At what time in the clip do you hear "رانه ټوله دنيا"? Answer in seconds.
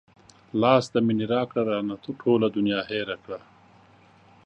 1.69-2.81